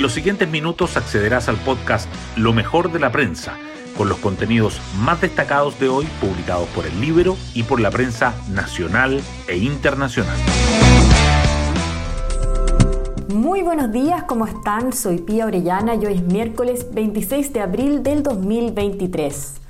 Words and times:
En 0.00 0.04
los 0.04 0.14
siguientes 0.14 0.48
minutos 0.48 0.96
accederás 0.96 1.50
al 1.50 1.58
podcast 1.58 2.08
Lo 2.34 2.54
mejor 2.54 2.90
de 2.90 2.98
la 2.98 3.12
prensa, 3.12 3.58
con 3.98 4.08
los 4.08 4.16
contenidos 4.16 4.80
más 4.98 5.20
destacados 5.20 5.78
de 5.78 5.90
hoy 5.90 6.06
publicados 6.22 6.66
por 6.70 6.86
el 6.86 6.98
libro 7.02 7.36
y 7.52 7.64
por 7.64 7.80
la 7.80 7.90
prensa 7.90 8.32
nacional 8.48 9.20
e 9.46 9.58
internacional. 9.58 10.38
Muy 13.28 13.60
buenos 13.60 13.92
días, 13.92 14.22
¿cómo 14.22 14.46
están? 14.46 14.94
Soy 14.94 15.18
Pía 15.18 15.44
Orellana 15.44 15.94
y 15.96 16.06
hoy 16.06 16.14
es 16.14 16.22
miércoles 16.22 16.86
26 16.94 17.52
de 17.52 17.60
abril 17.60 18.02
del 18.02 18.22
2023. 18.22 19.60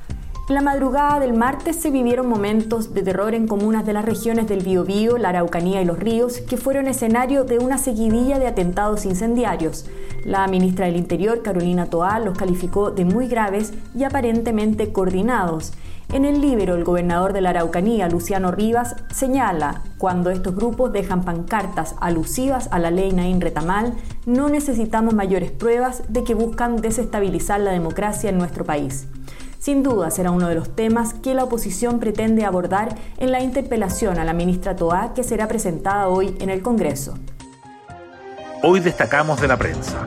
En 0.48 0.54
la 0.54 0.62
madrugada 0.62 1.18
del 1.18 1.32
martes 1.32 1.74
se 1.74 1.90
vivieron 1.90 2.28
momentos 2.28 2.94
de 2.94 3.02
terror 3.02 3.34
en 3.34 3.48
comunas 3.48 3.84
de 3.84 3.92
las 3.92 4.04
regiones 4.04 4.48
del 4.48 4.64
Biobío, 4.64 5.18
la 5.18 5.30
Araucanía 5.30 5.82
y 5.82 5.84
los 5.84 5.98
Ríos, 5.98 6.38
que 6.38 6.56
fueron 6.56 6.86
escenario 6.86 7.42
de 7.42 7.58
una 7.58 7.78
seguidilla 7.78 8.38
de 8.38 8.46
atentados 8.46 9.04
incendiarios. 9.04 9.86
La 10.24 10.46
ministra 10.48 10.86
del 10.86 10.96
Interior, 10.96 11.42
Carolina 11.42 11.86
Toá, 11.86 12.18
los 12.18 12.36
calificó 12.36 12.90
de 12.90 13.04
muy 13.04 13.26
graves 13.26 13.72
y 13.94 14.04
aparentemente 14.04 14.92
coordinados. 14.92 15.72
En 16.12 16.24
el 16.24 16.40
libro, 16.40 16.74
el 16.74 16.84
gobernador 16.84 17.32
de 17.32 17.40
la 17.40 17.50
Araucanía, 17.50 18.08
Luciano 18.08 18.50
Rivas, 18.50 18.96
señala, 19.14 19.82
cuando 19.96 20.30
estos 20.30 20.54
grupos 20.56 20.92
dejan 20.92 21.24
pancartas 21.24 21.94
alusivas 22.00 22.68
a 22.72 22.78
la 22.78 22.90
ley 22.90 23.12
Naín 23.12 23.40
Retamal, 23.40 23.94
no 24.26 24.48
necesitamos 24.48 25.14
mayores 25.14 25.52
pruebas 25.52 26.02
de 26.08 26.24
que 26.24 26.34
buscan 26.34 26.76
desestabilizar 26.76 27.60
la 27.60 27.70
democracia 27.70 28.28
en 28.28 28.38
nuestro 28.38 28.64
país. 28.64 29.06
Sin 29.60 29.82
duda 29.82 30.10
será 30.10 30.32
uno 30.32 30.48
de 30.48 30.54
los 30.54 30.74
temas 30.74 31.14
que 31.14 31.34
la 31.34 31.44
oposición 31.44 32.00
pretende 32.00 32.44
abordar 32.44 32.96
en 33.18 33.30
la 33.30 33.40
interpelación 33.40 34.18
a 34.18 34.24
la 34.24 34.32
ministra 34.32 34.74
Toá 34.74 35.12
que 35.14 35.22
será 35.22 35.48
presentada 35.48 36.08
hoy 36.08 36.36
en 36.40 36.50
el 36.50 36.60
Congreso. 36.60 37.14
Hoy 38.62 38.80
destacamos 38.80 39.40
de 39.40 39.48
la 39.48 39.56
prensa 39.56 40.06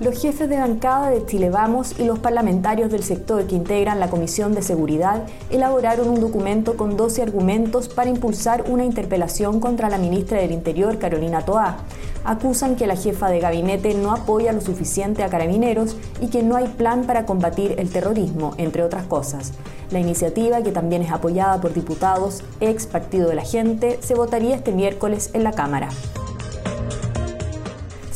los 0.00 0.20
jefes 0.20 0.48
de 0.48 0.58
bancada 0.58 1.10
de 1.10 1.26
Chile 1.26 1.50
Vamos 1.50 1.98
y 1.98 2.04
los 2.04 2.20
parlamentarios 2.20 2.90
del 2.90 3.02
sector 3.02 3.48
que 3.48 3.56
integran 3.56 3.98
la 3.98 4.08
Comisión 4.08 4.54
de 4.54 4.62
Seguridad 4.62 5.24
elaboraron 5.50 6.08
un 6.08 6.20
documento 6.20 6.76
con 6.76 6.96
12 6.96 7.22
argumentos 7.22 7.88
para 7.88 8.08
impulsar 8.08 8.64
una 8.68 8.84
interpelación 8.84 9.58
contra 9.58 9.90
la 9.90 9.98
ministra 9.98 10.38
del 10.38 10.52
Interior, 10.52 10.98
Carolina 10.98 11.44
Toá. 11.44 11.78
Acusan 12.24 12.76
que 12.76 12.86
la 12.86 12.94
jefa 12.94 13.28
de 13.28 13.40
gabinete 13.40 13.94
no 13.94 14.12
apoya 14.12 14.52
lo 14.52 14.60
suficiente 14.60 15.24
a 15.24 15.30
carabineros 15.30 15.96
y 16.20 16.28
que 16.28 16.44
no 16.44 16.54
hay 16.54 16.68
plan 16.68 17.04
para 17.04 17.26
combatir 17.26 17.74
el 17.78 17.90
terrorismo, 17.90 18.54
entre 18.56 18.84
otras 18.84 19.04
cosas. 19.06 19.52
La 19.90 19.98
iniciativa, 19.98 20.62
que 20.62 20.70
también 20.70 21.02
es 21.02 21.10
apoyada 21.10 21.60
por 21.60 21.74
diputados 21.74 22.44
ex 22.60 22.86
Partido 22.86 23.28
de 23.28 23.34
la 23.34 23.44
Gente, 23.44 23.98
se 24.00 24.14
votaría 24.14 24.54
este 24.54 24.70
miércoles 24.70 25.30
en 25.32 25.42
la 25.42 25.52
Cámara. 25.52 25.88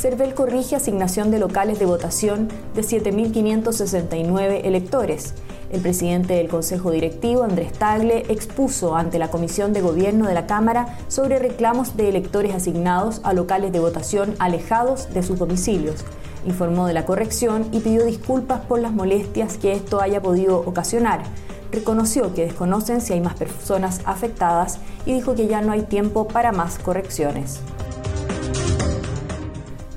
CERVEL 0.03 0.35
corrige 0.35 0.75
asignación 0.75 1.31
de 1.31 1.39
locales 1.39 1.79
de 1.79 1.87
votación 1.87 2.49
de 2.75 2.83
7.569 2.83 4.63
electores. 4.65 5.33
El 5.71 5.81
presidente 5.81 6.35
del 6.35 6.49
Consejo 6.49 6.91
Directivo, 6.91 7.45
Andrés 7.45 7.73
Tagle, 7.73 8.25
expuso 8.29 8.97
ante 8.97 9.21
la 9.21 9.31
Comisión 9.31 9.73
de 9.73 9.81
Gobierno 9.81 10.27
de 10.27 10.35
la 10.35 10.49
Cámara 10.49 10.99
sobre 11.07 11.39
reclamos 11.39 11.97
de 11.97 12.09
electores 12.09 12.53
asignados 12.53 13.21
a 13.23 13.33
locales 13.33 13.71
de 13.71 13.79
votación 13.79 14.35
alejados 14.41 15.15
de 15.15 15.23
sus 15.23 15.39
domicilios. 15.39 16.05
Informó 16.47 16.89
de 16.89 16.95
la 16.95 17.05
corrección 17.05 17.69
y 17.71 17.79
pidió 17.79 18.05
disculpas 18.05 18.63
por 18.63 18.81
las 18.81 18.91
molestias 18.91 19.57
que 19.57 19.71
esto 19.71 20.01
haya 20.01 20.21
podido 20.21 20.59
ocasionar. 20.67 21.23
Reconoció 21.71 22.35
que 22.35 22.47
desconocen 22.47 23.03
si 23.03 23.13
hay 23.13 23.21
más 23.21 23.37
personas 23.37 24.01
afectadas 24.05 24.81
y 25.07 25.15
dijo 25.15 25.37
que 25.37 25.47
ya 25.47 25.61
no 25.61 25.71
hay 25.71 25.83
tiempo 25.83 26.27
para 26.27 26.51
más 26.51 26.81
correcciones. 26.81 27.61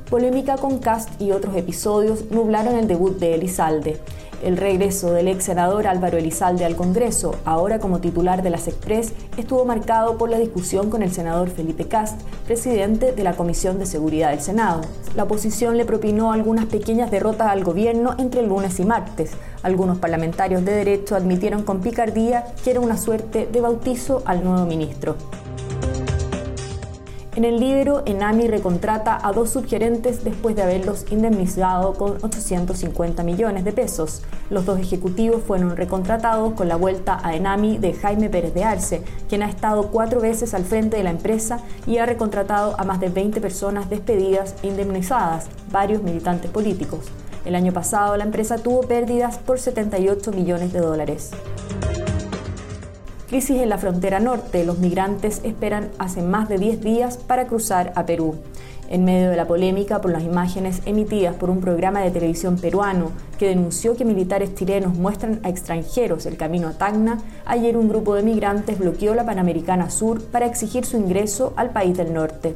Polémica 0.10 0.58
con 0.58 0.78
Cast 0.78 1.20
y 1.20 1.32
otros 1.32 1.56
episodios 1.56 2.30
nublaron 2.30 2.76
el 2.76 2.88
debut 2.88 3.18
de 3.18 3.34
Elizalde. 3.34 4.00
El 4.44 4.56
regreso 4.56 5.12
del 5.12 5.28
ex 5.28 5.46
senador 5.46 5.88
Álvaro 5.88 6.20
Elizalde 6.20 6.64
al 6.64 6.76
Congreso, 6.76 7.36
ahora 7.44 7.80
como 7.80 8.02
titular 8.02 8.44
de 8.44 8.52
las 8.52 8.68
Express, 8.68 9.14
estuvo 9.36 9.66
marcado 9.66 10.20
por 10.20 10.30
la 10.30 10.38
discusión 10.38 10.92
con 10.92 11.02
el 11.02 11.12
senador 11.12 11.50
Felipe 11.50 11.88
Cast, 11.88 12.22
presidente 12.46 13.14
de 13.14 13.24
la 13.24 13.34
Comisión 13.34 13.80
de 13.80 13.88
Seguridad 13.88 14.30
del 14.30 14.42
Senado. 14.42 14.82
La 15.16 15.24
oposición 15.24 15.76
le 15.76 15.86
propinó 15.86 16.32
algunas 16.32 16.66
pequeñas 16.66 17.10
derrotas 17.10 17.48
al 17.48 17.64
gobierno 17.64 18.14
entre 18.20 18.44
lunes 18.44 18.80
y 18.80 18.86
martes. 18.86 19.32
Algunos 19.64 19.98
parlamentarios 19.98 20.64
de 20.64 20.74
derecho 20.74 21.16
admitieron 21.16 21.64
con 21.64 21.82
picardía 21.82 22.46
que 22.64 22.70
era 22.70 22.80
una 22.80 22.98
suerte 22.98 23.50
de 23.52 23.62
bautizo 23.62 24.22
al 24.26 24.44
nuevo 24.44 24.68
ministro. 24.68 25.16
En 27.36 27.44
el 27.44 27.60
libro, 27.60 28.02
Enami 28.06 28.48
recontrata 28.48 29.20
a 29.22 29.34
dos 29.34 29.50
subgerentes 29.50 30.24
después 30.24 30.56
de 30.56 30.62
haberlos 30.62 31.06
indemnizado 31.12 31.94
con 31.96 32.16
850 32.22 33.24
millones 33.24 33.66
de 33.66 33.74
pesos. 33.74 34.22
Los 34.50 34.66
dos 34.66 34.80
ejecutivos 34.80 35.44
fueron 35.44 35.76
recontratados 35.76 36.54
con 36.54 36.70
la 36.70 36.78
vuelta 36.78 37.20
a 37.22 37.36
Enami 37.36 37.78
de 37.78 37.94
Jaime 37.94 38.30
Pérez 38.30 38.54
de 38.54 38.64
Arce, 38.64 39.02
quien 39.28 39.44
ha 39.44 39.50
estado 39.50 39.90
cuatro 39.92 40.22
veces 40.22 40.54
al 40.54 40.64
frente 40.64 40.96
de 40.96 41.04
la 41.04 41.10
empresa 41.10 41.60
y 41.86 41.98
ha 41.98 42.06
recontratado 42.06 42.80
a 42.80 42.86
más 42.86 43.02
de 43.02 43.10
20 43.10 43.42
personas 43.42 43.90
despedidas 43.90 44.56
e 44.64 44.68
indemnizadas, 44.68 45.48
varios 45.74 46.04
militantes 46.04 46.50
políticos. 46.52 47.02
El 47.44 47.56
año 47.56 47.74
pasado 47.74 48.16
la 48.16 48.24
empresa 48.24 48.60
tuvo 48.60 48.84
pérdidas 48.84 49.40
por 49.40 49.60
78 49.60 50.32
millones 50.32 50.72
de 50.72 50.80
dólares. 50.80 51.32
Crisis 53.36 53.62
en 53.62 53.68
la 53.68 53.78
frontera 53.78 54.22
norte. 54.22 54.64
Los 54.64 54.78
migrantes 54.78 55.42
esperan 55.44 55.90
hace 56.00 56.22
más 56.22 56.48
de 56.48 56.58
10 56.58 56.80
días 56.80 57.18
para 57.18 57.48
cruzar 57.48 57.92
a 57.98 58.06
Perú. 58.06 58.36
En 58.90 59.04
medio 59.04 59.30
de 59.30 59.36
la 59.36 59.46
polémica 59.46 60.00
por 60.00 60.10
las 60.10 60.24
imágenes 60.24 60.82
emitidas 60.86 61.36
por 61.36 61.50
un 61.50 61.60
programa 61.60 62.00
de 62.00 62.12
televisión 62.12 62.56
peruano 62.58 63.12
que 63.38 63.50
denunció 63.50 63.98
que 63.98 64.06
militares 64.06 64.56
chilenos 64.56 64.94
muestran 64.94 65.42
a 65.44 65.50
extranjeros 65.50 66.26
el 66.26 66.38
camino 66.38 66.70
a 66.70 66.78
Tacna, 66.78 67.18
ayer 67.46 67.76
un 67.76 67.90
grupo 67.90 68.16
de 68.16 68.24
migrantes 68.24 68.80
bloqueó 68.80 69.14
la 69.16 69.26
Panamericana 69.26 69.90
Sur 69.90 70.24
para 70.24 70.46
exigir 70.46 70.86
su 70.86 70.96
ingreso 70.96 71.52
al 71.58 71.72
país 71.72 71.98
del 71.98 72.14
norte. 72.14 72.56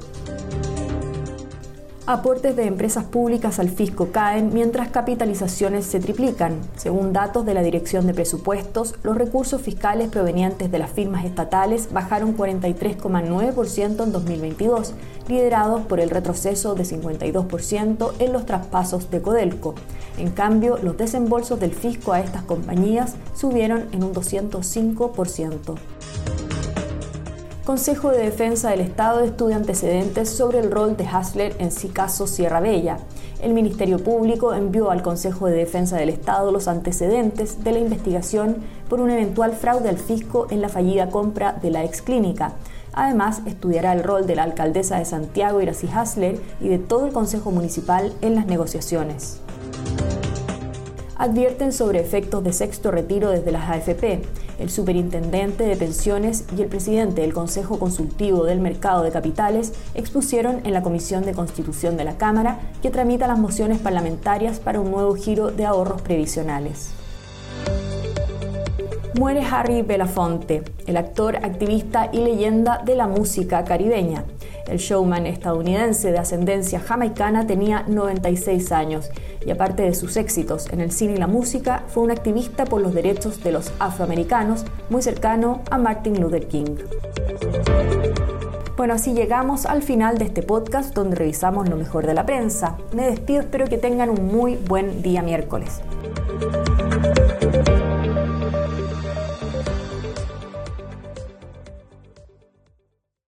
Aportes 2.12 2.56
de 2.56 2.66
empresas 2.66 3.04
públicas 3.04 3.60
al 3.60 3.70
fisco 3.70 4.08
caen 4.12 4.50
mientras 4.52 4.90
capitalizaciones 4.90 5.86
se 5.86 6.00
triplican. 6.00 6.60
Según 6.76 7.14
datos 7.14 7.46
de 7.46 7.54
la 7.54 7.62
Dirección 7.62 8.08
de 8.08 8.16
Presupuestos, 8.16 8.96
los 9.04 9.16
recursos 9.16 9.62
fiscales 9.62 10.10
provenientes 10.10 10.72
de 10.72 10.80
las 10.80 10.90
firmas 10.90 11.24
estatales 11.24 11.94
bajaron 11.94 12.36
43,9% 12.36 14.04
en 14.04 14.12
2022, 14.12 14.96
liderados 15.28 15.82
por 15.82 16.00
el 16.00 16.10
retroceso 16.10 16.74
de 16.74 16.84
52% 16.84 18.14
en 18.18 18.34
los 18.34 18.48
traspasos 18.48 19.12
de 19.12 19.22
Codelco. 19.22 19.76
En 20.18 20.32
cambio, 20.32 20.80
los 20.82 20.98
desembolsos 20.98 21.60
del 21.60 21.76
fisco 21.76 22.14
a 22.14 22.22
estas 22.22 22.42
compañías 22.42 23.18
subieron 23.36 23.86
en 23.92 24.04
un 24.04 24.16
205%. 24.16 25.76
Consejo 27.70 28.10
de 28.10 28.24
Defensa 28.24 28.72
del 28.72 28.80
Estado 28.80 29.20
estudia 29.20 29.56
antecedentes 29.56 30.28
sobre 30.28 30.58
el 30.58 30.72
rol 30.72 30.98
de 30.98 31.06
Hasler 31.06 31.56
en 31.60 31.70
sí 31.70 31.90
caso 31.90 32.26
Sierra 32.26 32.62
Bella. 32.62 32.98
El 33.44 33.54
Ministerio 33.54 34.04
Público 34.04 34.56
envió 34.56 34.90
al 34.90 35.04
Consejo 35.04 35.46
de 35.46 35.56
Defensa 35.56 35.96
del 35.96 36.10
Estado 36.10 36.52
los 36.52 36.68
antecedentes 36.68 37.64
de 37.64 37.72
la 37.72 37.78
investigación 37.78 38.56
por 38.90 39.00
un 39.00 39.12
eventual 39.12 39.52
fraude 39.52 39.88
al 39.88 40.00
fisco 40.00 40.48
en 40.50 40.62
la 40.62 40.70
fallida 40.70 41.12
compra 41.12 41.54
de 41.62 41.70
la 41.70 41.84
ex 41.84 42.02
clínica. 42.02 42.54
Además, 42.92 43.44
estudiará 43.46 43.94
el 43.94 44.04
rol 44.04 44.26
de 44.26 44.36
la 44.36 44.46
alcaldesa 44.46 44.98
de 44.98 45.06
Santiago, 45.06 45.62
Iracy 45.62 45.90
Hasler, 45.94 46.40
y 46.60 46.70
de 46.70 46.80
todo 46.80 47.06
el 47.06 47.14
Consejo 47.14 47.52
Municipal 47.52 48.12
en 48.22 48.34
las 48.34 48.48
negociaciones 48.48 49.42
advierten 51.20 51.74
sobre 51.74 52.00
efectos 52.00 52.44
de 52.46 52.54
sexto 52.54 52.92
retiro 52.92 53.30
desde 53.30 53.52
las 53.52 53.70
AFP. 53.70 54.22
El 54.60 54.70
superintendente 54.70 55.64
de 55.64 55.78
pensiones 55.78 56.44
y 56.56 56.62
el 56.62 56.68
presidente 56.68 57.22
del 57.22 57.34
Consejo 57.34 57.80
Consultivo 57.80 58.44
del 58.44 58.60
Mercado 58.60 59.04
de 59.04 59.12
Capitales 59.12 59.74
expusieron 59.96 60.60
en 60.66 60.74
la 60.74 60.82
Comisión 60.82 61.24
de 61.24 61.34
Constitución 61.34 61.96
de 61.96 62.04
la 62.04 62.18
Cámara 62.18 62.60
que 62.82 62.92
tramita 62.92 63.26
las 63.26 63.40
mociones 63.40 63.80
parlamentarias 63.80 64.60
para 64.60 64.82
un 64.82 64.92
nuevo 64.92 65.16
giro 65.16 65.50
de 65.50 65.66
ahorros 65.66 66.02
previsionales. 66.02 66.92
Muere 69.18 69.42
Harry 69.50 69.82
Belafonte, 69.82 70.64
el 70.88 70.98
actor, 70.98 71.38
activista 71.38 72.10
y 72.12 72.20
leyenda 72.20 72.82
de 72.84 72.96
la 72.96 73.08
música 73.08 73.64
caribeña. 73.64 74.26
El 74.70 74.78
showman 74.78 75.26
estadounidense 75.26 76.12
de 76.12 76.20
ascendencia 76.20 76.80
jamaicana 76.80 77.48
tenía 77.48 77.84
96 77.88 78.72
años 78.72 79.10
y 79.46 79.50
aparte 79.52 79.84
de 79.84 79.96
sus 79.96 80.16
éxitos 80.16 80.70
en 80.72 80.80
el 80.80 80.92
cine 80.92 81.14
y 81.14 81.18
la 81.18 81.28
música, 81.28 81.84
fue 81.88 82.04
un 82.04 82.12
activista 82.12 82.66
por 82.66 82.82
los 82.82 82.94
derechos 82.94 83.44
de 83.44 83.52
los 83.52 83.72
afroamericanos, 83.80 84.66
muy 84.90 85.02
cercano 85.02 85.62
a 85.72 85.78
Martin 85.78 86.22
Luther 86.22 86.48
King. 86.48 86.76
Bueno, 88.78 88.94
así 88.94 89.14
llegamos 89.14 89.66
al 89.66 89.82
final 89.82 90.18
de 90.18 90.26
este 90.26 90.44
podcast 90.44 90.94
donde 90.94 91.16
revisamos 91.16 91.68
lo 91.68 91.76
mejor 91.76 92.06
de 92.06 92.14
la 92.14 92.26
prensa. 92.26 92.78
Me 92.94 93.08
despido, 93.08 93.42
espero 93.42 93.66
que 93.66 93.78
tengan 93.78 94.10
un 94.10 94.28
muy 94.28 94.56
buen 94.56 95.02
día 95.02 95.22
miércoles. 95.22 95.82